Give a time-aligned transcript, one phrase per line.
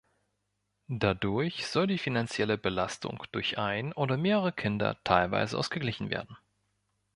[0.87, 6.39] Dadurch soll die finanzielle Belastung durch ein oder mehrere Kinder teilweise ausgeglichen werden.